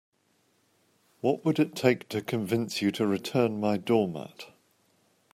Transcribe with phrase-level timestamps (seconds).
[1.19, 4.47] What would it take to convince you to return my doormat?